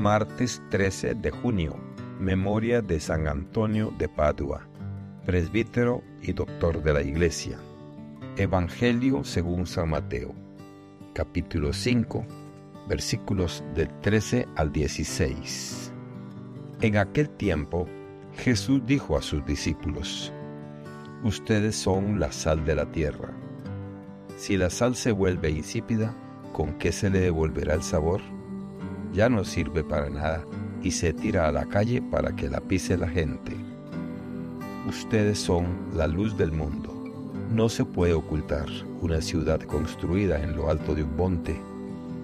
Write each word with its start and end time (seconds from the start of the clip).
Martes 0.00 0.62
13 0.70 1.16
de 1.16 1.30
junio, 1.30 1.76
memoria 2.18 2.80
de 2.80 2.98
San 3.00 3.28
Antonio 3.28 3.92
de 3.98 4.08
Padua, 4.08 4.66
presbítero 5.26 6.02
y 6.22 6.32
doctor 6.32 6.82
de 6.82 6.94
la 6.94 7.02
Iglesia. 7.02 7.58
Evangelio 8.38 9.24
según 9.24 9.66
San 9.66 9.90
Mateo, 9.90 10.34
capítulo 11.12 11.74
5, 11.74 12.24
versículos 12.88 13.62
del 13.74 13.90
13 14.00 14.48
al 14.56 14.72
16. 14.72 15.92
En 16.80 16.96
aquel 16.96 17.28
tiempo, 17.28 17.86
Jesús 18.38 18.80
dijo 18.86 19.18
a 19.18 19.20
sus 19.20 19.44
discípulos, 19.44 20.32
Ustedes 21.24 21.76
son 21.76 22.18
la 22.18 22.32
sal 22.32 22.64
de 22.64 22.74
la 22.74 22.90
tierra. 22.90 23.34
Si 24.38 24.56
la 24.56 24.70
sal 24.70 24.96
se 24.96 25.12
vuelve 25.12 25.50
insípida, 25.50 26.14
¿con 26.54 26.78
qué 26.78 26.90
se 26.90 27.10
le 27.10 27.20
devolverá 27.20 27.74
el 27.74 27.82
sabor? 27.82 28.22
Ya 29.12 29.28
no 29.28 29.44
sirve 29.44 29.82
para 29.82 30.08
nada 30.08 30.44
y 30.82 30.92
se 30.92 31.12
tira 31.12 31.48
a 31.48 31.52
la 31.52 31.66
calle 31.66 32.00
para 32.00 32.34
que 32.34 32.48
la 32.48 32.60
pise 32.60 32.96
la 32.96 33.08
gente. 33.08 33.56
Ustedes 34.88 35.38
son 35.38 35.66
la 35.94 36.06
luz 36.06 36.36
del 36.36 36.52
mundo. 36.52 36.94
No 37.52 37.68
se 37.68 37.84
puede 37.84 38.14
ocultar 38.14 38.66
una 39.02 39.20
ciudad 39.20 39.60
construida 39.60 40.42
en 40.42 40.56
lo 40.56 40.70
alto 40.70 40.94
de 40.94 41.02
un 41.02 41.16
monte, 41.16 41.60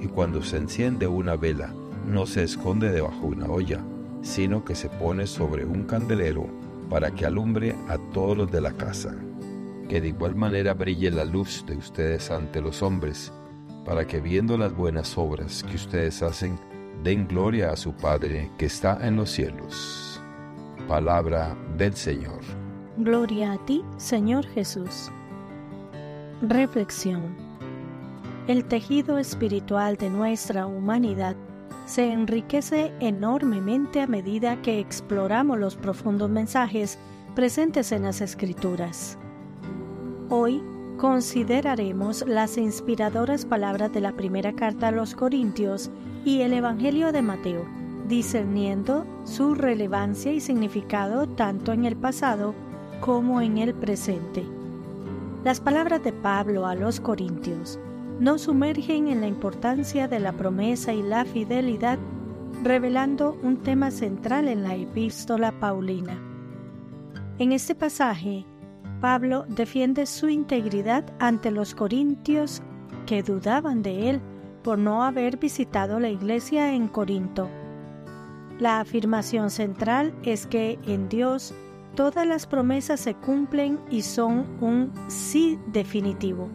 y 0.00 0.06
cuando 0.06 0.42
se 0.42 0.56
enciende 0.56 1.06
una 1.06 1.36
vela, 1.36 1.72
no 2.06 2.26
se 2.26 2.42
esconde 2.42 2.90
debajo 2.90 3.28
de 3.28 3.36
una 3.36 3.46
olla, 3.46 3.80
sino 4.22 4.64
que 4.64 4.74
se 4.74 4.88
pone 4.88 5.26
sobre 5.26 5.64
un 5.64 5.84
candelero 5.84 6.46
para 6.88 7.10
que 7.10 7.26
alumbre 7.26 7.74
a 7.88 7.98
todos 8.12 8.36
los 8.36 8.50
de 8.50 8.60
la 8.60 8.72
casa. 8.72 9.14
Que 9.88 10.00
de 10.00 10.08
igual 10.08 10.34
manera 10.34 10.74
brille 10.74 11.10
la 11.10 11.24
luz 11.24 11.64
de 11.66 11.76
ustedes 11.76 12.30
ante 12.30 12.60
los 12.60 12.82
hombres, 12.82 13.32
para 13.84 14.06
que 14.06 14.20
viendo 14.20 14.56
las 14.56 14.74
buenas 14.74 15.16
obras 15.16 15.62
que 15.62 15.76
ustedes 15.76 16.22
hacen, 16.22 16.58
den 17.02 17.26
gloria 17.26 17.70
a 17.70 17.76
su 17.76 17.92
Padre 17.92 18.50
que 18.58 18.66
está 18.66 18.98
en 19.06 19.16
los 19.16 19.30
cielos. 19.30 20.20
Palabra 20.86 21.56
del 21.76 21.94
Señor. 21.94 22.40
Gloria 22.96 23.52
a 23.52 23.64
ti, 23.64 23.82
Señor 23.96 24.46
Jesús. 24.46 25.10
Reflexión. 26.42 27.34
El 28.46 28.64
tejido 28.64 29.18
espiritual 29.18 29.96
de 29.96 30.10
nuestra 30.10 30.66
humanidad 30.66 31.36
se 31.86 32.12
enriquece 32.12 32.92
enormemente 33.00 34.00
a 34.00 34.06
medida 34.06 34.60
que 34.62 34.80
exploramos 34.80 35.58
los 35.58 35.76
profundos 35.76 36.30
mensajes 36.30 36.98
presentes 37.34 37.92
en 37.92 38.02
las 38.02 38.20
Escrituras. 38.20 39.18
Hoy 40.28 40.62
consideraremos 41.00 42.26
las 42.28 42.58
inspiradoras 42.58 43.46
palabras 43.46 43.90
de 43.90 44.02
la 44.02 44.12
primera 44.12 44.52
carta 44.52 44.88
a 44.88 44.90
los 44.90 45.14
Corintios 45.14 45.90
y 46.26 46.42
el 46.42 46.52
Evangelio 46.52 47.10
de 47.10 47.22
Mateo, 47.22 47.64
discerniendo 48.06 49.06
su 49.24 49.54
relevancia 49.54 50.30
y 50.30 50.40
significado 50.40 51.26
tanto 51.26 51.72
en 51.72 51.86
el 51.86 51.96
pasado 51.96 52.54
como 53.00 53.40
en 53.40 53.56
el 53.56 53.72
presente. 53.72 54.44
Las 55.42 55.58
palabras 55.58 56.04
de 56.04 56.12
Pablo 56.12 56.66
a 56.66 56.74
los 56.74 57.00
Corintios 57.00 57.78
nos 58.18 58.42
sumergen 58.42 59.08
en 59.08 59.22
la 59.22 59.26
importancia 59.26 60.06
de 60.06 60.20
la 60.20 60.32
promesa 60.32 60.92
y 60.92 61.02
la 61.02 61.24
fidelidad, 61.24 61.98
revelando 62.62 63.38
un 63.42 63.56
tema 63.56 63.90
central 63.90 64.48
en 64.48 64.64
la 64.64 64.74
epístola 64.74 65.50
paulina. 65.60 66.20
En 67.38 67.52
este 67.52 67.74
pasaje, 67.74 68.44
Pablo 69.00 69.46
defiende 69.48 70.04
su 70.06 70.28
integridad 70.28 71.04
ante 71.18 71.50
los 71.50 71.74
corintios 71.74 72.60
que 73.06 73.22
dudaban 73.22 73.82
de 73.82 74.10
él 74.10 74.20
por 74.62 74.78
no 74.78 75.02
haber 75.04 75.38
visitado 75.38 75.98
la 76.00 76.10
iglesia 76.10 76.74
en 76.74 76.86
Corinto. 76.86 77.48
La 78.58 78.80
afirmación 78.80 79.48
central 79.50 80.12
es 80.22 80.46
que 80.46 80.78
en 80.86 81.08
Dios 81.08 81.54
todas 81.94 82.26
las 82.26 82.46
promesas 82.46 83.00
se 83.00 83.14
cumplen 83.14 83.78
y 83.90 84.02
son 84.02 84.44
un 84.60 84.92
sí 85.08 85.58
definitivo. 85.72 86.48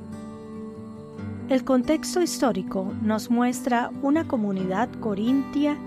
El 1.50 1.64
contexto 1.64 2.22
histórico 2.22 2.94
nos 3.02 3.32
muestra 3.32 3.92
una 4.04 4.28
comunidad 4.28 4.90
corintia 5.00 5.78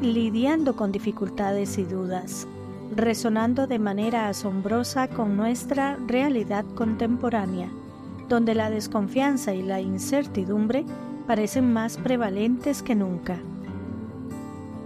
lidiando 0.00 0.74
con 0.74 0.92
dificultades 0.92 1.78
y 1.78 1.84
dudas, 1.84 2.46
resonando 2.94 3.66
de 3.66 3.78
manera 3.78 4.28
asombrosa 4.28 5.08
con 5.08 5.36
nuestra 5.36 5.96
realidad 6.06 6.64
contemporánea, 6.74 7.68
donde 8.28 8.54
la 8.54 8.70
desconfianza 8.70 9.54
y 9.54 9.62
la 9.62 9.80
incertidumbre 9.80 10.84
parecen 11.26 11.72
más 11.72 11.96
prevalentes 11.96 12.82
que 12.82 12.94
nunca. 12.94 13.38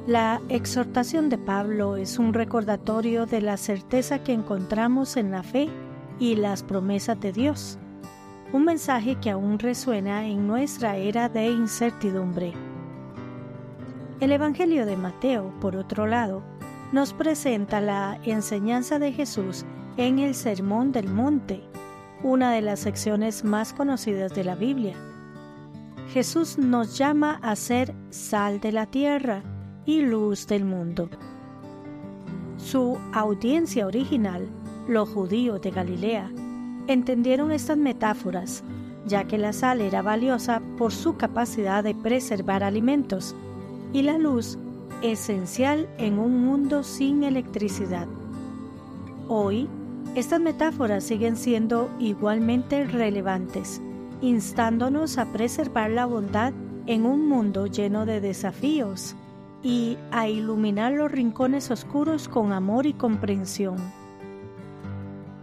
La 0.07 0.41
exhortación 0.49 1.31
de 1.31 1.39
Pablo 1.39 1.97
es 1.97 2.19
un 2.19 2.35
recordatorio 2.35 3.27
de 3.27 3.41
la 3.41 3.57
certeza 3.57 4.23
que 4.23 4.33
encontramos 4.33 5.17
en 5.17 5.31
la 5.31 5.43
fe 5.43 5.69
y 6.19 6.37
las 6.37 6.63
promesas 6.63 7.19
de 7.21 7.33
Dios 7.33 7.79
un 8.55 8.65
mensaje 8.65 9.17
que 9.17 9.31
aún 9.31 9.59
resuena 9.59 10.29
en 10.29 10.47
nuestra 10.47 10.97
era 10.97 11.29
de 11.29 11.49
incertidumbre. 11.49 12.53
El 14.21 14.31
Evangelio 14.31 14.87
de 14.87 14.97
Mateo, 14.97 15.53
por 15.61 15.75
otro 15.75 16.07
lado, 16.07 16.45
nos 16.95 17.13
presenta 17.13 17.81
la 17.81 18.21
enseñanza 18.23 19.01
de 19.01 19.11
Jesús 19.11 19.65
en 19.97 20.21
el 20.21 20.33
Sermón 20.33 20.93
del 20.93 21.09
Monte, 21.09 21.61
una 22.23 22.53
de 22.53 22.63
las 22.63 22.79
secciones 22.79 23.43
más 23.43 23.73
conocidas 23.73 24.33
de 24.33 24.45
la 24.45 24.55
Biblia. 24.55 24.95
Jesús 26.13 26.57
nos 26.57 26.97
llama 26.97 27.41
a 27.43 27.57
ser 27.57 27.93
sal 28.11 28.61
de 28.61 28.71
la 28.71 28.87
tierra 28.87 29.43
y 29.85 30.03
luz 30.03 30.47
del 30.47 30.65
mundo. 30.65 31.11
Su 32.59 32.97
audiencia 33.13 33.89
original, 33.89 34.47
los 34.87 35.09
judíos 35.09 35.61
de 35.63 35.73
Galilea, 35.73 36.31
entendieron 36.87 37.51
estas 37.51 37.77
metáforas, 37.77 38.63
ya 39.05 39.25
que 39.25 39.37
la 39.37 39.53
sal 39.53 39.81
era 39.81 40.01
valiosa 40.01 40.63
por 40.79 40.93
su 40.93 41.17
capacidad 41.17 41.83
de 41.83 41.97
preservar 41.97 42.63
alimentos 42.63 43.35
y 43.93 44.03
la 44.03 44.17
luz 44.17 44.59
esencial 45.05 45.87
en 45.99 46.19
un 46.19 46.43
mundo 46.43 46.83
sin 46.83 47.25
electricidad. 47.25 48.09
Hoy, 49.29 49.69
estas 50.15 50.41
metáforas 50.41 51.05
siguen 51.05 51.37
siendo 51.37 51.91
igualmente 51.99 52.85
relevantes, 52.87 53.83
instándonos 54.23 55.19
a 55.19 55.27
preservar 55.27 55.91
la 55.91 56.07
bondad 56.07 56.55
en 56.87 57.05
un 57.05 57.29
mundo 57.29 57.67
lleno 57.67 58.07
de 58.07 58.23
desafíos 58.23 59.15
y 59.63 59.99
a 60.11 60.27
iluminar 60.27 60.93
los 60.93 61.13
rincones 61.13 61.71
oscuros 61.71 62.27
con 62.27 62.53
amor 62.53 62.87
y 62.87 62.95
comprensión. 62.95 63.77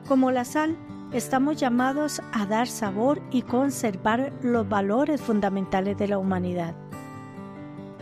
Como 0.07 0.31
la 0.31 0.43
sal, 0.43 0.75
estamos 1.13 1.57
llamados 1.57 2.19
a 2.33 2.47
dar 2.47 2.67
sabor 2.67 3.21
y 3.29 3.43
conservar 3.43 4.33
los 4.41 4.67
valores 4.67 5.21
fundamentales 5.21 5.97
de 5.99 6.07
la 6.07 6.17
humanidad. 6.17 6.73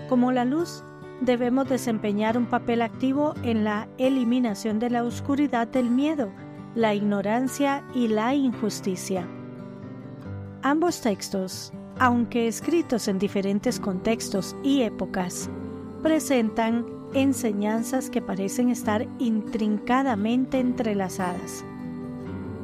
Como 0.08 0.31
la 0.31 0.46
luz, 0.46 0.84
debemos 1.22 1.68
desempeñar 1.68 2.38
un 2.38 2.46
papel 2.46 2.81
activo 2.81 3.34
en 3.44 3.63
la 3.63 3.88
eliminación 3.97 4.80
de 4.80 4.90
la 4.90 5.03
oscuridad 5.03 5.68
del 5.68 5.90
miedo, 5.90 6.31
la 6.75 6.94
ignorancia 6.94 7.84
y 7.94 8.07
la 8.07 8.34
injusticia. 8.34 9.28
Ambos 10.62 11.02
textos, 11.02 11.74
aunque 12.00 12.47
escritos 12.47 13.08
en 13.08 13.19
diferentes 13.19 13.79
contextos 13.79 14.56
y 14.63 14.81
épocas, 14.81 15.50
presentan 16.03 16.85
enseñanzas 17.13 18.09
que 18.09 18.22
parecen 18.22 18.69
estar 18.69 19.08
intrincadamente 19.19 20.59
entrelazadas. 20.59 21.66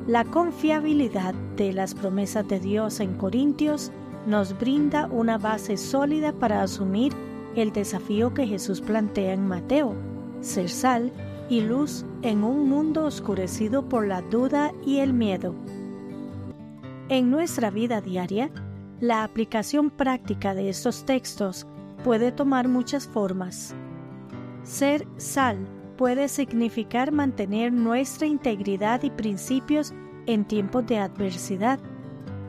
La 0.07 0.23
confiabilidad 0.23 1.33
de 1.57 1.73
las 1.73 1.95
promesas 1.95 2.47
de 2.47 2.59
Dios 2.59 2.99
en 2.99 3.15
Corintios 3.15 3.91
nos 4.27 4.57
brinda 4.57 5.07
una 5.07 5.37
base 5.37 5.77
sólida 5.77 6.31
para 6.31 6.61
asumir 6.61 7.13
el 7.55 7.71
desafío 7.71 8.33
que 8.33 8.47
Jesús 8.47 8.81
plantea 8.81 9.33
en 9.33 9.47
Mateo, 9.47 9.95
ser 10.41 10.69
sal 10.69 11.11
y 11.49 11.61
luz 11.61 12.05
en 12.21 12.43
un 12.43 12.69
mundo 12.69 13.05
oscurecido 13.05 13.87
por 13.87 14.07
la 14.07 14.21
duda 14.21 14.73
y 14.85 14.99
el 14.99 15.13
miedo. 15.13 15.55
En 17.09 17.29
nuestra 17.29 17.69
vida 17.69 18.01
diaria, 18.01 18.49
la 18.99 19.23
aplicación 19.23 19.89
práctica 19.89 20.53
de 20.55 20.69
estos 20.69 21.05
textos 21.05 21.67
puede 22.03 22.31
tomar 22.31 22.67
muchas 22.67 23.07
formas. 23.07 23.75
Ser 24.63 25.07
sal 25.17 25.57
puede 25.97 26.27
significar 26.27 27.11
mantener 27.11 27.71
nuestra 27.71 28.27
integridad 28.27 29.03
y 29.03 29.11
principios 29.11 29.93
en 30.25 30.45
tiempos 30.45 30.85
de 30.87 30.97
adversidad, 30.97 31.79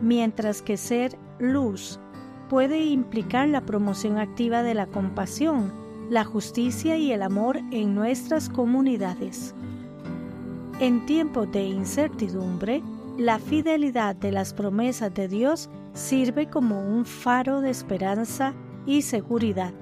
mientras 0.00 0.62
que 0.62 0.76
ser 0.76 1.18
luz 1.38 2.00
puede 2.48 2.84
implicar 2.84 3.48
la 3.48 3.60
promoción 3.60 4.18
activa 4.18 4.62
de 4.62 4.74
la 4.74 4.86
compasión, 4.86 5.72
la 6.10 6.24
justicia 6.24 6.96
y 6.96 7.12
el 7.12 7.22
amor 7.22 7.58
en 7.70 7.94
nuestras 7.94 8.48
comunidades. 8.48 9.54
En 10.78 11.06
tiempos 11.06 11.50
de 11.52 11.64
incertidumbre, 11.64 12.82
la 13.16 13.38
fidelidad 13.38 14.14
de 14.14 14.30
las 14.30 14.52
promesas 14.52 15.12
de 15.14 15.26
Dios 15.26 15.70
sirve 15.94 16.48
como 16.48 16.80
un 16.80 17.06
faro 17.06 17.60
de 17.60 17.70
esperanza 17.70 18.52
y 18.84 19.02
seguridad. 19.02 19.72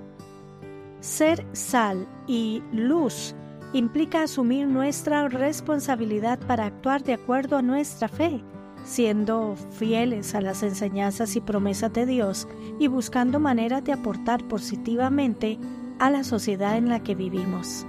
Ser 1.01 1.45
sal 1.53 2.07
y 2.27 2.63
luz 2.73 3.35
implica 3.73 4.23
asumir 4.23 4.69
nuestra 4.69 5.29
responsabilidad 5.29 6.39
para 6.47 6.67
actuar 6.67 7.03
de 7.03 7.15
acuerdo 7.15 7.57
a 7.57 7.63
nuestra 7.63 8.07
fe, 8.09 8.41
siendo 8.85 9.57
fieles 9.71 10.35
a 10.35 10.41
las 10.41 10.63
enseñanzas 10.63 11.37
y 11.37 11.41
promesas 11.41 11.93
de 11.93 12.07
Dios 12.07 12.47
y 12.79 12.89
buscando 12.89 13.41
maneras 13.41 13.83
de 13.85 13.93
aportar 13.93 14.47
positivamente 14.47 15.59
a 15.99 16.11
la 16.11 16.25
sociedad 16.25 16.77
en 16.77 16.89
la 16.89 17.03
que 17.03 17.15
vivimos. 17.15 17.87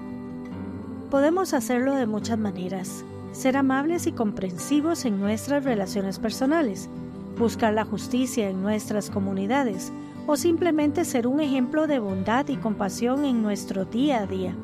Podemos 1.12 1.54
hacerlo 1.54 1.94
de 1.96 2.08
muchas 2.08 2.38
maneras, 2.38 3.04
ser 3.32 3.58
amables 3.58 4.08
y 4.08 4.12
comprensivos 4.12 5.06
en 5.06 5.20
nuestras 5.20 5.64
relaciones 5.64 6.20
personales, 6.20 6.90
buscar 7.38 7.74
la 7.74 7.86
justicia 7.86 8.50
en 8.50 8.62
nuestras 8.62 9.10
comunidades 9.10 9.92
o 10.28 10.38
simplemente 10.38 11.06
ser 11.06 11.28
un 11.28 11.40
ejemplo 11.40 11.88
de 11.88 12.00
bondad 12.00 12.48
y 12.48 12.56
compasión 12.56 13.26
en 13.26 13.42
nuestro 13.42 13.86
día 13.86 14.22
a 14.22 14.26
día. 14.26 14.56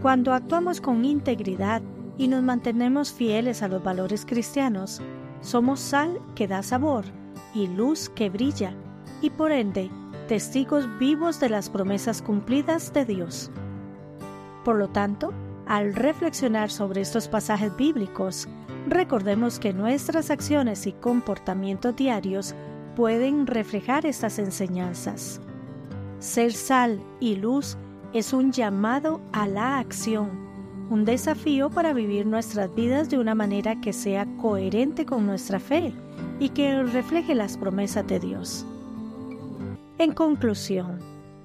Cuando 0.00 0.32
actuamos 0.32 0.80
con 0.80 1.04
integridad 1.04 1.82
y 2.18 2.28
nos 2.28 2.42
mantenemos 2.42 3.12
fieles 3.12 3.62
a 3.62 3.68
los 3.68 3.82
valores 3.82 4.24
cristianos, 4.24 5.00
somos 5.40 5.80
sal 5.80 6.20
que 6.34 6.48
da 6.48 6.62
sabor 6.62 7.04
y 7.54 7.66
luz 7.66 8.08
que 8.08 8.30
brilla, 8.30 8.74
y 9.20 9.30
por 9.30 9.52
ende, 9.52 9.90
testigos 10.28 10.86
vivos 10.98 11.40
de 11.40 11.48
las 11.48 11.70
promesas 11.70 12.22
cumplidas 12.22 12.92
de 12.92 13.04
Dios. 13.04 13.50
Por 14.64 14.76
lo 14.76 14.88
tanto, 14.88 15.32
al 15.66 15.94
reflexionar 15.94 16.70
sobre 16.70 17.00
estos 17.00 17.28
pasajes 17.28 17.74
bíblicos, 17.76 18.48
recordemos 18.88 19.58
que 19.58 19.72
nuestras 19.72 20.30
acciones 20.30 20.86
y 20.86 20.92
comportamientos 20.92 21.96
diarios 21.96 22.54
pueden 22.94 23.46
reflejar 23.46 24.06
estas 24.06 24.38
enseñanzas. 24.38 25.40
Ser 26.18 26.52
sal 26.52 27.00
y 27.20 27.36
luz 27.36 27.76
es 28.12 28.32
un 28.32 28.52
llamado 28.52 29.20
a 29.32 29.46
la 29.46 29.78
acción, 29.78 30.45
un 30.90 31.04
desafío 31.04 31.70
para 31.70 31.92
vivir 31.92 32.26
nuestras 32.26 32.74
vidas 32.74 33.10
de 33.10 33.18
una 33.18 33.34
manera 33.34 33.80
que 33.80 33.92
sea 33.92 34.26
coherente 34.36 35.04
con 35.04 35.26
nuestra 35.26 35.58
fe 35.58 35.92
y 36.38 36.50
que 36.50 36.82
refleje 36.82 37.34
las 37.34 37.56
promesas 37.56 38.06
de 38.06 38.20
Dios. 38.20 38.64
En 39.98 40.12
conclusión, 40.12 40.98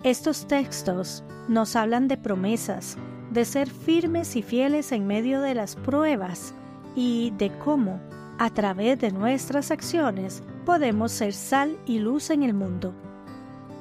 estos 0.04 0.48
textos 0.48 1.24
nos 1.48 1.76
hablan 1.76 2.08
de 2.08 2.18
promesas, 2.18 2.98
de 3.32 3.46
ser 3.46 3.70
firmes 3.70 4.36
y 4.36 4.42
fieles 4.42 4.92
en 4.92 5.08
medio 5.08 5.42
de 5.42 5.56
las 5.56 5.76
pruebas 5.76 6.54
y 6.96 7.32
de 7.38 7.52
cómo, 7.60 8.00
a 8.38 8.50
través 8.50 9.00
de 9.00 9.12
nuestras 9.12 9.72
acciones, 9.72 10.44
podemos 10.66 11.12
ser 11.12 11.34
sal 11.34 11.78
y 11.86 12.00
luz 12.00 12.30
en 12.30 12.44
el 12.44 12.54
mundo. 12.54 12.94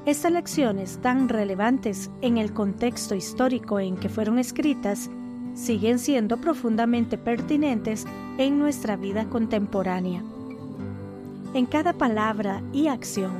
Estas 0.07 0.33
lecciones 0.33 0.99
tan 1.03 1.29
relevantes 1.29 2.11
en 2.23 2.39
el 2.39 2.55
contexto 2.55 3.15
histórico 3.15 3.81
en 3.81 3.97
que 3.97 4.09
fueron 4.09 4.39
escritas 4.39 5.11
siguen 5.55 5.99
siendo 5.99 6.39
profundamente 6.39 7.19
pertinentes 7.19 8.07
en 8.39 8.59
nuestra 8.59 8.97
vida 8.97 9.27
contemporánea. 9.27 10.23
En 11.55 11.67
cada 11.67 11.93
palabra 11.93 12.63
y 12.73 12.87
acción 12.87 13.33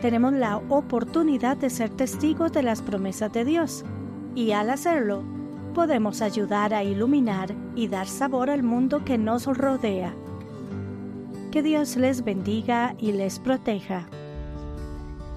tenemos 0.00 0.32
la 0.32 0.56
oportunidad 0.56 1.56
de 1.56 1.70
ser 1.70 1.90
testigos 1.90 2.52
de 2.52 2.62
las 2.62 2.82
promesas 2.82 3.32
de 3.32 3.44
Dios 3.44 3.84
y 4.34 4.52
al 4.52 4.70
hacerlo 4.70 5.22
podemos 5.74 6.22
ayudar 6.22 6.72
a 6.72 6.82
iluminar 6.82 7.54
y 7.76 7.88
dar 7.88 8.06
sabor 8.06 8.50
al 8.50 8.62
mundo 8.62 9.04
que 9.04 9.18
nos 9.18 9.46
rodea. 9.46 10.14
Que 11.50 11.62
Dios 11.62 11.96
les 11.96 12.24
bendiga 12.24 12.94
y 12.98 13.12
les 13.12 13.38
proteja. 13.38 14.06